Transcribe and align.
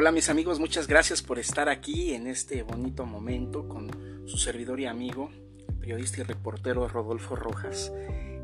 Hola 0.00 0.12
mis 0.12 0.30
amigos, 0.30 0.58
muchas 0.58 0.86
gracias 0.86 1.20
por 1.20 1.38
estar 1.38 1.68
aquí 1.68 2.14
en 2.14 2.26
este 2.26 2.62
bonito 2.62 3.04
momento 3.04 3.68
con 3.68 3.90
su 4.24 4.38
servidor 4.38 4.80
y 4.80 4.86
amigo, 4.86 5.30
periodista 5.78 6.22
y 6.22 6.24
reportero 6.24 6.88
Rodolfo 6.88 7.36
Rojas. 7.36 7.92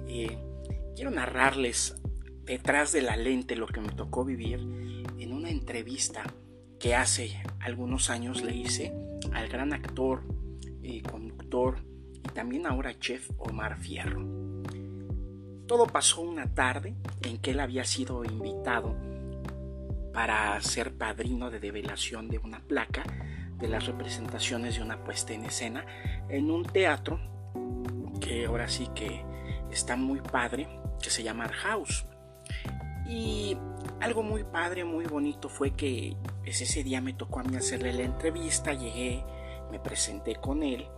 Eh, 0.06 0.36
quiero 0.94 1.10
narrarles 1.10 1.96
detrás 2.44 2.92
de 2.92 3.00
la 3.00 3.16
lente 3.16 3.56
lo 3.56 3.68
que 3.68 3.80
me 3.80 3.88
tocó 3.88 4.22
vivir 4.22 4.58
en 5.18 5.32
una 5.32 5.48
entrevista 5.48 6.24
que 6.78 6.94
hace 6.94 7.42
algunos 7.60 8.10
años 8.10 8.42
le 8.42 8.54
hice 8.54 8.92
al 9.32 9.48
gran 9.48 9.72
actor, 9.72 10.24
eh, 10.82 11.02
conductor 11.10 11.78
y 12.22 12.28
también 12.34 12.66
ahora 12.66 12.98
chef 12.98 13.30
Omar 13.38 13.78
Fierro. 13.78 14.26
Todo 15.66 15.86
pasó 15.86 16.20
una 16.20 16.52
tarde 16.52 16.92
en 17.22 17.38
que 17.38 17.52
él 17.52 17.60
había 17.60 17.86
sido 17.86 18.24
invitado 18.24 18.94
para 20.16 20.58
ser 20.62 20.96
padrino 20.96 21.50
de 21.50 21.60
develación 21.60 22.26
de 22.30 22.38
una 22.38 22.60
placa 22.60 23.02
de 23.58 23.68
las 23.68 23.84
representaciones 23.84 24.76
de 24.76 24.82
una 24.82 25.04
puesta 25.04 25.34
en 25.34 25.44
escena 25.44 25.84
en 26.30 26.50
un 26.50 26.64
teatro 26.64 27.20
que 28.18 28.46
ahora 28.46 28.66
sí 28.66 28.88
que 28.94 29.22
está 29.70 29.94
muy 29.94 30.22
padre, 30.22 30.68
que 31.02 31.10
se 31.10 31.22
llama 31.22 31.48
House. 31.48 32.06
Y 33.06 33.58
algo 34.00 34.22
muy 34.22 34.42
padre, 34.42 34.84
muy 34.84 35.04
bonito 35.04 35.50
fue 35.50 35.72
que 35.72 36.16
pues, 36.42 36.62
ese 36.62 36.82
día 36.82 37.02
me 37.02 37.12
tocó 37.12 37.40
a 37.40 37.42
mí 37.42 37.54
hacerle 37.54 37.92
la 37.92 38.04
entrevista, 38.04 38.72
llegué, 38.72 39.22
me 39.70 39.78
presenté 39.78 40.36
con 40.36 40.62
él. 40.62 40.88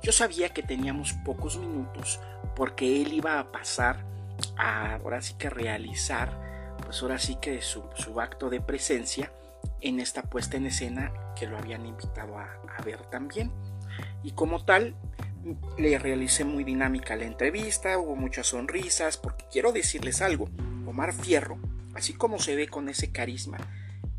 Yo 0.00 0.12
sabía 0.12 0.50
que 0.50 0.62
teníamos 0.62 1.12
pocos 1.24 1.58
minutos 1.58 2.20
porque 2.54 3.02
él 3.02 3.14
iba 3.14 3.40
a 3.40 3.50
pasar 3.50 4.04
a 4.56 4.94
ahora 4.94 5.20
sí 5.22 5.34
que 5.34 5.50
realizar 5.50 6.49
pues 6.90 7.02
ahora 7.02 7.20
sí 7.20 7.36
que 7.40 7.62
su, 7.62 7.84
su 7.94 8.20
acto 8.20 8.50
de 8.50 8.60
presencia 8.60 9.30
en 9.80 10.00
esta 10.00 10.24
puesta 10.24 10.56
en 10.56 10.66
escena 10.66 11.12
que 11.36 11.46
lo 11.46 11.56
habían 11.56 11.86
invitado 11.86 12.36
a, 12.36 12.46
a 12.76 12.82
ver 12.82 13.00
también. 13.02 13.52
Y 14.24 14.32
como 14.32 14.64
tal, 14.64 14.96
le 15.78 15.96
realicé 16.00 16.44
muy 16.44 16.64
dinámica 16.64 17.14
la 17.14 17.26
entrevista, 17.26 17.96
hubo 17.96 18.16
muchas 18.16 18.48
sonrisas, 18.48 19.18
porque 19.18 19.44
quiero 19.52 19.70
decirles 19.70 20.20
algo, 20.20 20.48
Omar 20.84 21.12
Fierro, 21.12 21.60
así 21.94 22.12
como 22.12 22.40
se 22.40 22.56
ve 22.56 22.66
con 22.66 22.88
ese 22.88 23.12
carisma, 23.12 23.58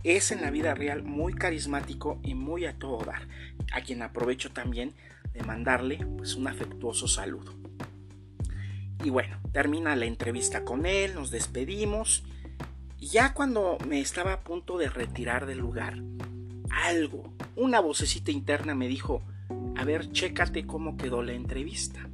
es 0.06 0.32
en 0.32 0.40
la 0.40 0.50
vida 0.50 0.74
real 0.74 1.04
muy 1.04 1.34
carismático 1.34 2.22
y 2.24 2.36
muy 2.36 2.64
a 2.64 2.80
todo 2.80 3.04
dar, 3.04 3.28
a 3.74 3.82
quien 3.82 4.02
aprovecho 4.02 4.54
también 4.54 4.94
de 5.34 5.44
mandarle 5.44 6.08
pues 6.18 6.36
un 6.36 6.48
afectuoso 6.48 7.10
saludo. 7.10 7.54
Y 9.04 9.10
bueno, 9.10 9.42
termina 9.52 9.94
la 9.98 10.06
entrevista 10.06 10.64
con 10.64 10.86
él, 10.86 11.16
nos 11.16 11.32
despedimos 11.32 12.24
ya 13.08 13.34
cuando 13.34 13.78
me 13.88 14.00
estaba 14.00 14.34
a 14.34 14.42
punto 14.42 14.78
de 14.78 14.88
retirar 14.88 15.48
del 15.48 15.58
lugar, 15.58 15.98
algo, 16.70 17.34
una 17.56 17.80
vocecita 17.80 18.32
interna 18.32 18.76
me 18.76 18.88
dijo, 18.88 19.24
a 19.76 19.84
ver, 19.84 20.12
chécate 20.12 20.68
cómo 20.68 20.98
quedó 20.98 21.24
la 21.24 21.34
entrevista. 21.34 22.08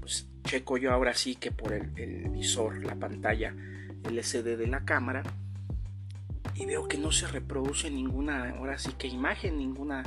Pues 0.00 0.28
checo 0.44 0.78
yo 0.78 0.92
ahora 0.92 1.12
sí 1.14 1.34
que 1.34 1.50
por 1.50 1.72
el, 1.72 1.90
visor, 2.30 2.84
la 2.84 2.94
pantalla 2.94 3.54
LCD 4.04 4.56
de 4.56 4.68
la 4.68 4.84
cámara, 4.84 5.24
y 6.54 6.64
veo 6.64 6.86
que 6.86 6.96
no 6.98 7.10
se 7.10 7.26
reproduce 7.26 7.90
ninguna, 7.90 8.50
ahora 8.50 8.78
sí 8.78 8.92
que 8.96 9.08
imagen, 9.08 9.58
ninguna, 9.58 10.04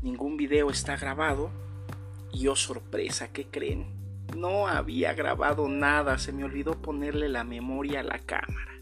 ningún 0.00 0.36
video 0.36 0.70
está 0.70 0.96
grabado. 0.96 1.50
Y 2.32 2.46
oh 2.46 2.54
sorpresa, 2.54 3.32
¿qué 3.32 3.46
creen? 3.46 3.86
No 4.36 4.68
había 4.68 5.12
grabado 5.14 5.68
nada, 5.68 6.16
se 6.18 6.32
me 6.32 6.44
olvidó 6.44 6.80
ponerle 6.80 7.28
la 7.28 7.42
memoria 7.42 8.00
a 8.00 8.04
la 8.04 8.20
cámara 8.20 8.79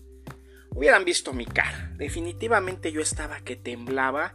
hubieran 0.79 1.05
visto 1.05 1.33
mi 1.33 1.45
cara. 1.45 1.91
Definitivamente 1.97 2.93
yo 2.93 3.01
estaba 3.01 3.41
que 3.41 3.57
temblaba. 3.57 4.35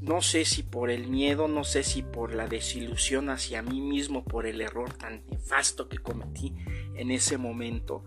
No 0.00 0.22
sé 0.22 0.44
si 0.44 0.64
por 0.64 0.90
el 0.90 1.06
miedo, 1.06 1.46
no 1.46 1.62
sé 1.62 1.84
si 1.84 2.02
por 2.02 2.34
la 2.34 2.48
desilusión 2.48 3.30
hacia 3.30 3.62
mí 3.62 3.80
mismo, 3.80 4.24
por 4.24 4.46
el 4.46 4.60
error 4.60 4.92
tan 4.92 5.24
nefasto 5.30 5.88
que 5.88 5.98
cometí 5.98 6.54
en 6.96 7.12
ese 7.12 7.38
momento. 7.38 8.04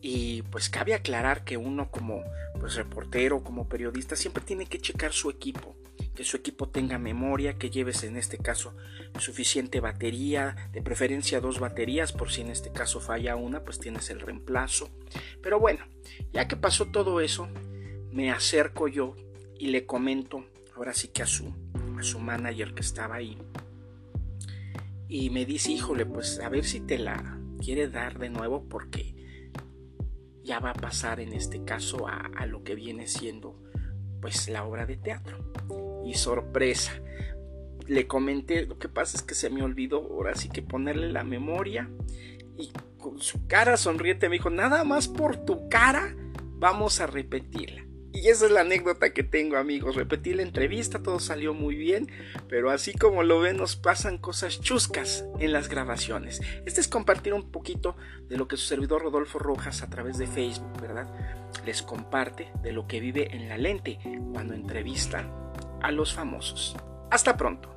Y 0.00 0.42
pues 0.42 0.68
cabe 0.68 0.94
aclarar 0.94 1.42
que 1.42 1.56
uno 1.56 1.90
como 1.90 2.22
pues 2.60 2.76
reportero, 2.76 3.42
como 3.42 3.68
periodista, 3.68 4.14
siempre 4.14 4.44
tiene 4.44 4.66
que 4.66 4.78
checar 4.78 5.12
su 5.12 5.28
equipo 5.28 5.76
que 6.16 6.24
su 6.24 6.36
equipo 6.36 6.68
tenga 6.68 6.98
memoria, 6.98 7.58
que 7.58 7.70
lleves 7.70 8.02
en 8.02 8.16
este 8.16 8.38
caso 8.38 8.74
suficiente 9.18 9.80
batería, 9.80 10.70
de 10.72 10.82
preferencia 10.82 11.40
dos 11.40 11.60
baterías, 11.60 12.12
por 12.12 12.30
si 12.30 12.40
en 12.40 12.50
este 12.50 12.72
caso 12.72 13.00
falla 13.00 13.36
una, 13.36 13.62
pues 13.62 13.78
tienes 13.78 14.10
el 14.10 14.20
reemplazo. 14.20 14.90
Pero 15.46 15.60
bueno, 15.60 15.84
ya 16.32 16.48
que 16.48 16.56
pasó 16.56 16.86
todo 16.86 17.20
eso, 17.20 17.46
me 18.10 18.32
acerco 18.32 18.88
yo 18.88 19.14
y 19.56 19.68
le 19.68 19.86
comento, 19.86 20.44
ahora 20.74 20.92
sí 20.92 21.06
que 21.06 21.22
a 21.22 21.26
su, 21.26 21.54
a 21.96 22.02
su 22.02 22.18
manager 22.18 22.74
que 22.74 22.80
estaba 22.80 23.14
ahí, 23.14 23.38
y 25.06 25.30
me 25.30 25.46
dice, 25.46 25.70
híjole, 25.70 26.04
pues 26.04 26.40
a 26.40 26.48
ver 26.48 26.64
si 26.64 26.80
te 26.80 26.98
la 26.98 27.38
quiere 27.60 27.86
dar 27.88 28.18
de 28.18 28.28
nuevo 28.28 28.64
porque 28.68 29.14
ya 30.42 30.58
va 30.58 30.70
a 30.70 30.74
pasar 30.74 31.20
en 31.20 31.32
este 31.32 31.62
caso 31.62 32.08
a, 32.08 32.44
lo 32.46 32.64
que 32.64 32.74
viene 32.74 33.06
siendo 33.06 33.56
pues 34.20 34.48
la 34.48 34.64
obra 34.64 34.84
de 34.84 34.96
teatro 34.96 35.38
y 36.04 36.14
sorpresa. 36.14 37.00
Le 37.86 38.08
comenté, 38.08 38.66
lo 38.66 38.80
que 38.80 38.88
pasa 38.88 39.16
es 39.16 39.22
que 39.22 39.36
se 39.36 39.48
me 39.48 39.62
olvidó 39.62 39.98
ahora 39.98 40.34
sí 40.34 40.48
que 40.48 40.62
ponerle 40.62 41.12
la 41.12 41.22
memoria 41.22 41.88
y 42.58 42.72
con 42.98 43.20
su 43.20 43.46
cara 43.46 43.76
sonriente 43.76 44.28
me 44.28 44.36
dijo, 44.36 44.50
nada 44.50 44.84
más 44.84 45.08
por 45.08 45.36
tu 45.36 45.68
cara 45.68 46.14
vamos 46.58 47.00
a 47.00 47.06
repetirla. 47.06 47.86
Y 48.16 48.28
esa 48.30 48.46
es 48.46 48.50
la 48.50 48.62
anécdota 48.62 49.12
que 49.12 49.22
tengo 49.22 49.58
amigos. 49.58 49.94
Repetí 49.94 50.32
la 50.32 50.40
entrevista, 50.40 51.02
todo 51.02 51.20
salió 51.20 51.52
muy 51.52 51.76
bien, 51.76 52.10
pero 52.48 52.70
así 52.70 52.94
como 52.94 53.22
lo 53.22 53.40
ven 53.40 53.58
nos 53.58 53.76
pasan 53.76 54.16
cosas 54.16 54.58
chuscas 54.58 55.26
en 55.38 55.52
las 55.52 55.68
grabaciones. 55.68 56.40
Este 56.64 56.80
es 56.80 56.88
compartir 56.88 57.34
un 57.34 57.50
poquito 57.50 57.94
de 58.30 58.38
lo 58.38 58.48
que 58.48 58.56
su 58.56 58.64
servidor 58.64 59.02
Rodolfo 59.02 59.38
Rojas 59.38 59.82
a 59.82 59.90
través 59.90 60.16
de 60.16 60.26
Facebook, 60.26 60.80
¿verdad? 60.80 61.06
Les 61.66 61.82
comparte 61.82 62.50
de 62.62 62.72
lo 62.72 62.86
que 62.86 63.00
vive 63.00 63.36
en 63.36 63.50
la 63.50 63.58
lente 63.58 63.98
cuando 64.32 64.54
entrevistan 64.54 65.30
a 65.82 65.90
los 65.90 66.14
famosos. 66.14 66.74
Hasta 67.10 67.36
pronto. 67.36 67.75